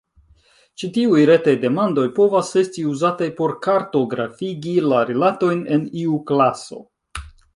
[0.83, 6.83] Ĉi tiuj retaj demandoj povas esti uzataj por kartografigi la rilatojn en iu klaso.